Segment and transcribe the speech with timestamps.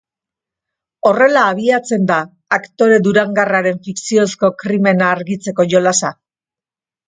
[1.09, 2.17] Horrela abiatzen da
[2.59, 6.15] aktore durangarraren fikziozko krimena argitzeko jolasa.